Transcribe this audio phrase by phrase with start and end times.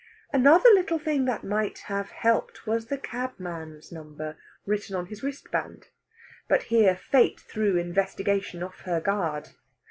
[0.33, 4.35] Another little thing that might have helped was the cabman's number
[4.65, 5.89] written on his wristband.
[6.49, 9.49] But here Fate threw investigation off her guard.